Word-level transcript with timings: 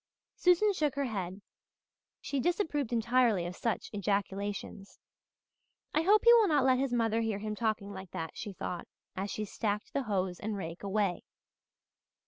Susan 0.35 0.73
shook 0.73 0.95
her 0.95 1.05
head. 1.05 1.43
She 2.21 2.39
disapproved 2.39 2.91
entirely 2.91 3.45
of 3.45 3.55
such 3.55 3.91
ejaculations. 3.93 4.97
"I 5.93 6.01
hope 6.01 6.23
he 6.25 6.33
will 6.33 6.47
not 6.47 6.65
let 6.65 6.79
his 6.79 6.91
mother 6.91 7.21
hear 7.21 7.37
him 7.37 7.53
talking 7.53 7.93
like 7.93 8.09
that," 8.09 8.31
she 8.33 8.51
thought 8.51 8.87
as 9.15 9.29
she 9.29 9.45
stacked 9.45 9.93
the 9.93 10.01
hoes 10.01 10.39
and 10.39 10.57
rake 10.57 10.81
away. 10.81 11.21